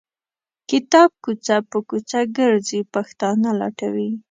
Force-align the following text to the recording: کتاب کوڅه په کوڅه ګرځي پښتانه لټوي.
کتاب 0.69 1.09
کوڅه 1.23 1.55
په 1.69 1.77
کوڅه 1.89 2.19
ګرځي 2.37 2.79
پښتانه 2.93 3.49
لټوي. 3.59 4.11